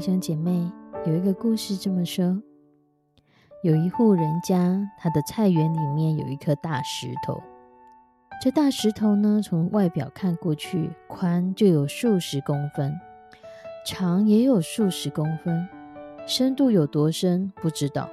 [0.00, 0.66] 弟兄姐妹，
[1.04, 2.40] 有一个故事这么说：
[3.62, 7.38] 有一户人家，他的菜园里面有一颗大石头。
[8.40, 12.98] 这大石头呢，从外表看过去，宽就有数十公分，
[13.84, 15.68] 长也有数十公分，
[16.26, 18.08] 深度有多深不知道。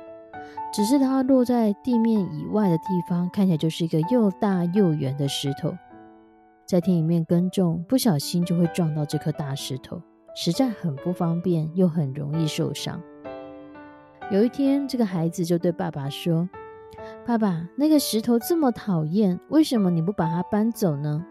[0.74, 5.74] 只是它落在地面以外的地方，看起来就是一个又大又圆的石头。
[6.66, 10.02] 在田里面耕种，不小心就会撞到这颗大石头。
[10.40, 13.02] 实在很不方便，又很容易受伤。
[14.30, 16.48] 有一天，这个孩子就对爸爸说
[17.26, 21.26] ：“爸爸，那个石头这么讨厌，为什么你不把它搬走呢？”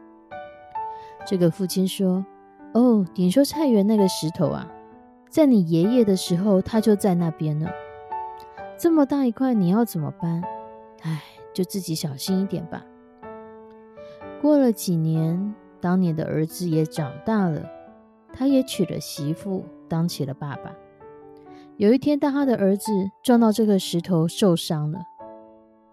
[1.24, 2.26] 这个父亲说
[2.74, 4.68] ：“哦，你说菜园那个石头啊，
[5.30, 7.68] 在你爷爷的时候，他就在那边呢。
[8.76, 10.42] 这么大一块，你要怎么搬？
[11.02, 11.22] 哎，
[11.54, 12.84] 就自己小心一点吧。”
[14.42, 17.70] 过了几年，当年的儿子也长大了。
[18.38, 20.70] 他也娶了媳妇，当起了爸爸。
[21.78, 22.92] 有一天，当他的儿子
[23.22, 24.98] 撞到这个石头受伤了，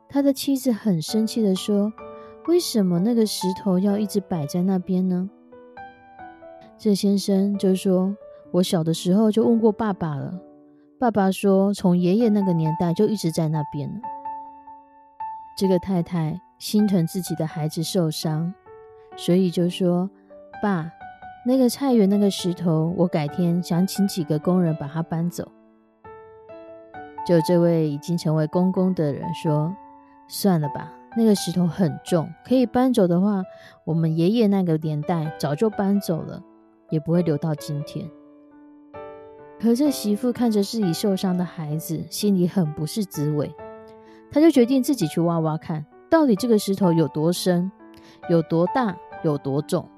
[0.09, 1.93] 他的妻子很生气的说
[2.47, 5.29] ：“为什么那个石头要一直摆在那边呢？”
[6.77, 8.13] 这先生就说
[8.51, 10.37] ：“我小的时候就问过爸爸了，
[10.99, 14.01] 爸爸说从爷爷那个年代就一直在那边了。”
[15.57, 18.53] 这个太太心疼自己的孩子受伤，
[19.15, 20.09] 所以就说
[20.61, 20.91] ：“爸。”
[21.45, 25.51] 那个菜园那个石头，我改天想请几个工人把它搬走。
[27.27, 29.75] 就这位已经成为公公的人说
[30.29, 33.43] ：“算了吧，那个石头很重，可以搬走的话，
[33.83, 36.41] 我们爷爷那个年代早就搬走了，
[36.89, 38.09] 也不会留到今天。”
[39.59, 43.53] 可这媳妇看着自己受伤的孩子，心里很不是滋味，
[44.31, 47.69] 他就决定自己去挖挖看，到底这个石头有多深、
[48.29, 49.89] 有多大、有多重。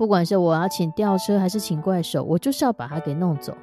[0.00, 3.54] 不管是我要请吊车还是请怪手，我就是要把它给弄走。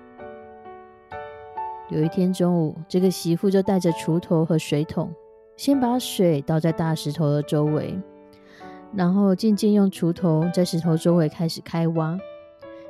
[1.90, 5.12] 有一天中午，这个媳妇就带着锄头和水桶，
[5.56, 8.00] 先把水倒在大石头的周围，
[8.94, 12.16] 然后渐渐用锄头在石头周围开始开挖。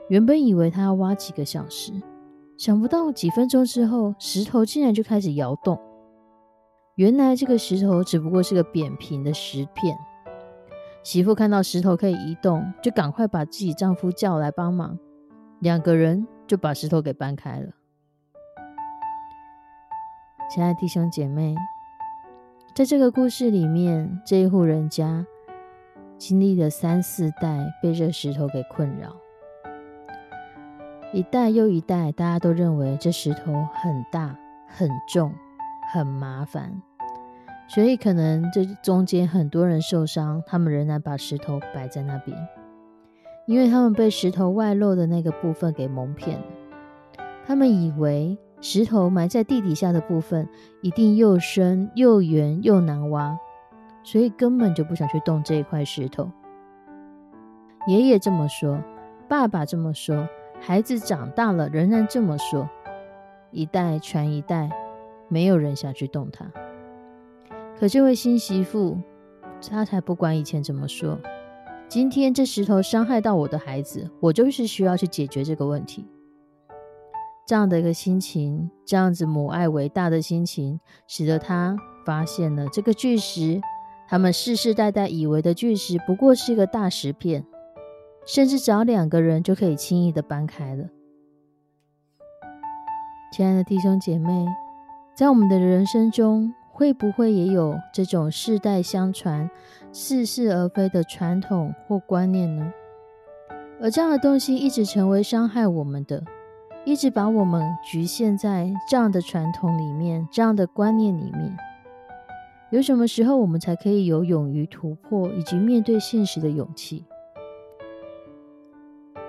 [0.09, 1.93] 原本以为他要挖几个小时，
[2.57, 5.79] 想不到几分钟之后，石头竟然就开始摇动。
[6.95, 9.97] 原来这个石头只不过是个扁平的石片。
[11.03, 14.97] 媳妇看到石头可以移动，就赶快把自己丈夫叫来帮忙，
[15.59, 17.71] 两个人就把石头给搬开了。
[20.49, 21.55] 亲爱的弟兄姐妹，
[22.75, 25.25] 在这个故事里面，这一户人家
[26.17, 29.15] 经历了三四代被这石头给困扰，
[31.13, 34.37] 一代又一代，大家都认为这石头很大、
[34.67, 35.33] 很重、
[35.93, 36.81] 很麻烦。
[37.67, 42.35] 所以，可能这中间很多人受伤，他们仍然把石头摆在那边，
[43.45, 46.45] 因为他们被石头外露的那个部分给蒙骗了。
[47.45, 50.47] 他们以为石头埋在地底下的部分
[50.81, 53.37] 一定又深又圆又难挖，
[54.03, 56.31] 所以根本就不想去动这一块石头。
[57.85, 58.81] 爷爷这么说，
[59.27, 60.27] 爸爸这么说，
[60.59, 62.69] 孩子长大了仍然这么说，
[63.51, 64.69] 一代传一代，
[65.27, 66.45] 没有人想去动它。
[67.79, 68.97] 可这位新媳妇，
[69.69, 71.19] 她才不管以前怎么说。
[71.87, 76.05] 今天这石头伤害到我的孩子，我就是需要去解决这个问题。
[77.45, 83.61] 这样的一个心情，这样子母爱伟大的心情，使得他发现了这个巨石，
[84.09, 87.45] 他们世世代代以为的巨石，不过是一个大石片，
[88.25, 90.89] 甚至找两个人就可以轻易的搬开了。
[93.31, 94.45] 亲爱的弟兄姐妹，
[95.15, 99.49] 在我们的人生中，会不会也有这种世代相传、
[99.91, 102.71] 似是而非的传统或观念呢？
[103.81, 106.23] 而这样的东西一直成为伤害我们的，
[106.85, 111.57] 一直把我们局限在这样的传统里面、这样的观念里面。
[112.69, 117.03] 有什么时候我们才可以有勇于突破以及面对现实的勇气？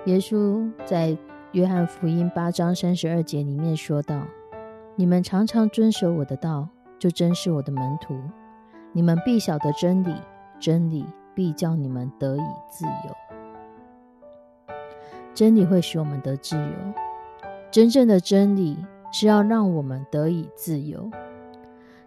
[0.05, 1.17] 耶稣在
[1.53, 4.21] 约翰福音八章三十二节里面说道
[4.95, 6.69] ：“你们常常遵守我的道，
[6.99, 8.19] 就真是我的门徒。
[8.91, 10.13] 你们必晓得真理，
[10.59, 13.15] 真理必叫你们得以自由。
[15.33, 16.73] 真理会使我们得自由。
[17.71, 18.77] 真正的真理
[19.11, 21.09] 是要让我们得以自由。”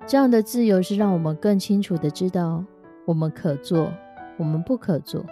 [0.05, 2.65] 这样的自由是让我们更清楚的知道
[3.07, 3.93] 我们可做，
[4.37, 5.25] 我们不可做，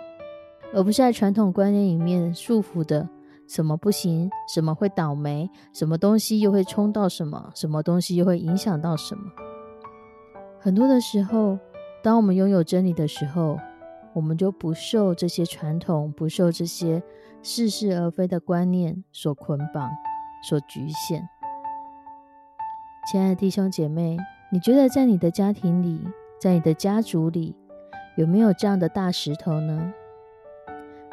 [0.73, 3.09] 而不是在传统观念里面束缚的
[3.49, 9.25] 什么不行，什么会倒霉，什么东西又会冲到什么，什么东西又会影响到什么。
[10.61, 11.59] 很多的时候，
[12.03, 13.59] 当我们拥有真理的时候，
[14.13, 17.03] 我们就不受这些传统，不受这些
[17.43, 19.91] 似是而非的观念所捆绑、
[20.43, 21.29] 所局限。
[23.11, 24.17] 亲爱的弟兄姐妹。
[24.53, 26.05] 你觉得在你的家庭里，
[26.41, 27.55] 在你的家族里，
[28.17, 29.95] 有没有这样的大石头呢？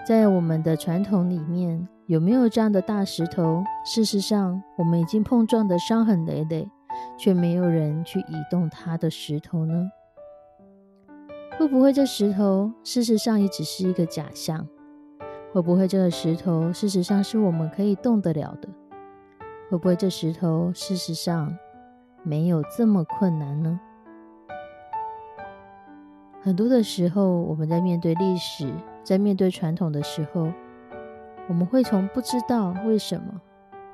[0.08, 3.64] 在我们的传统里面，有没有这样的大石头？
[3.86, 6.68] 事实上，我们已经碰撞的伤痕累累，
[7.18, 9.92] 却没有人去移动它的石头呢？
[11.58, 14.68] 会不会这石头事实上也只是一个假象？
[15.52, 18.70] 会不会这个石头事实上是我们可以动得了的？
[19.70, 21.58] 会不会这石头事实上？
[22.24, 23.80] 没有这么困难呢。
[26.42, 28.72] 很多的时候，我们在面对历史、
[29.04, 30.52] 在面对传统的时候，
[31.48, 33.42] 我们会从不知道为什么，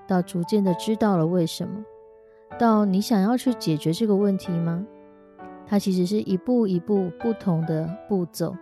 [0.08, 1.84] 到逐渐的知道了为什么，
[2.60, 4.86] 到你想要去解决这个问题吗？
[5.66, 8.56] 它其实是一步一步不同的步骤。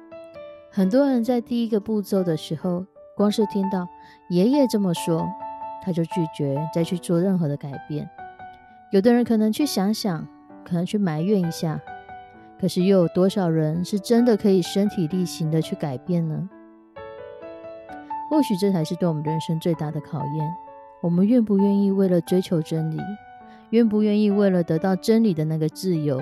[0.70, 2.86] 很多人在第一个步骤的时候，
[3.18, 3.88] 光是听到
[4.30, 5.28] 爷爷这么说，
[5.84, 8.10] 他就拒绝再去做任何的改变。
[8.92, 10.28] 有的人可能去想想，
[10.64, 11.82] 可能去埋怨一下，
[12.60, 16.50] 可是又有多少人是真的可以身体力行的去改变呢？
[18.30, 20.54] 或许这才是对我们人生最大的考验。
[21.02, 22.98] 我们愿不愿意为了追求真理，
[23.72, 26.22] 愿不愿意为了得到真理的那个自由，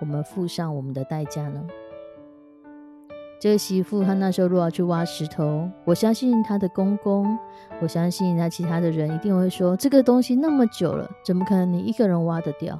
[0.00, 1.66] 我们付上我们的代价呢？
[3.40, 7.36] 这个媳妇，她那时候如果要去挖石头，我相信她的公公，
[7.80, 12.78] 我相信她其他的人一定会说：这个东西那么久了，怎么可能你一个人挖得掉？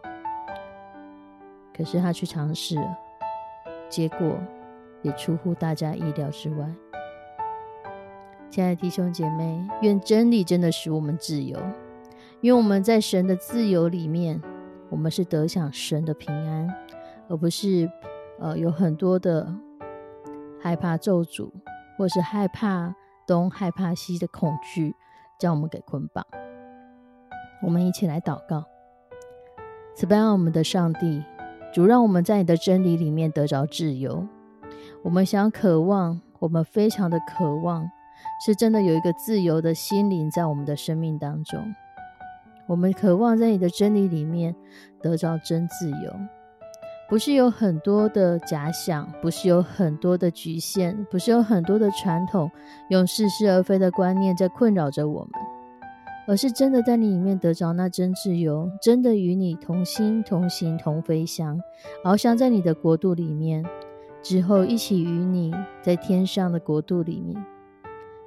[1.75, 2.99] 可是她去尝试了，
[3.89, 4.39] 结果
[5.01, 6.71] 也出乎大家意料之外。
[8.51, 11.59] 亲爱的弟兄姐妹，愿真理真的使我们自由，
[12.43, 14.43] 因为我们在神的自由里面，
[14.91, 16.69] 我们是得享神的平安，
[17.29, 17.91] 而不是
[18.39, 19.55] 呃有很多的。
[20.65, 21.51] 害怕咒诅，
[21.99, 22.95] 或是害怕
[23.27, 24.95] 东、害怕西的恐惧，
[25.37, 26.25] 将我们给捆绑。
[27.65, 28.65] 我们一起来祷告：
[29.97, 31.25] 慈悲我们的上帝，
[31.75, 34.25] 主让我们在你的真理里面得着自由。
[35.03, 37.91] 我们想渴望，我们非常的渴望，
[38.47, 41.75] 是真的有一个自由的心灵在我们的生命当中。
[42.73, 44.57] 我们渴望在你的真理里面
[45.03, 45.97] 得着真自由。
[47.07, 52.51] 不是有很多的假想，不是有很多的局限，不是有很多的传统，
[52.89, 55.31] 用似是而非的观念在困扰着我们，
[56.27, 61.61] 而是真的在你里面得着那真自由，真的与你同心同行同飞翔，
[62.03, 63.63] 翱翔在你的国度里面，
[64.23, 65.53] 之后一起与你
[65.83, 67.45] 在天上的国度里面。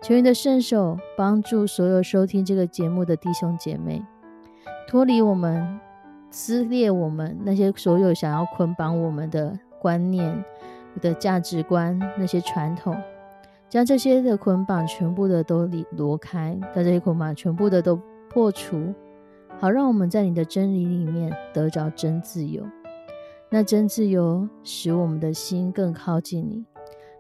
[0.03, 4.05] 求你的圣手帮助所有收听这个节目的弟兄姐妹，
[4.87, 5.79] 脱离我们。
[6.31, 10.43] 撕裂我们那些所有想要捆绑我们的观念、
[10.99, 12.93] 的价值观、那些传统，
[13.69, 17.97] 将这些的捆绑全部的都离挪开，把这些捆绑全部的都
[18.29, 18.93] 破除，
[19.57, 22.61] 好让我们在你的真理里面得着真自由。
[23.49, 26.65] 那真自由使我们的心更靠近你，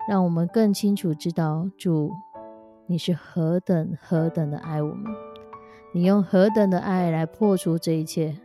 [0.09, 2.11] 让我们更清楚知道主
[2.85, 5.05] 你是何等何等的爱我们，
[5.95, 8.35] 你用何等的爱来破除这一切。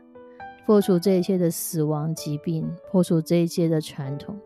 [0.64, 4.38] 破除这一切的死亡、疾病，破除这一切的传统，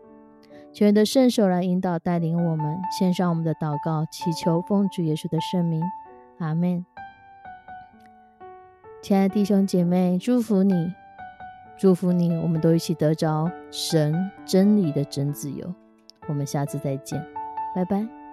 [0.73, 5.83] 求你的圣手来引导、带领我们，献上我们的祷告，祈求奉主耶稣的圣名，
[6.39, 6.83] 阿门。
[9.03, 10.91] 亲爱的弟兄姐妹，祝福你，
[11.77, 15.71] 祝福你，我们都一起得着神真理的真自由。
[16.27, 17.23] 我们下次再见，
[17.75, 18.24] 拜拜。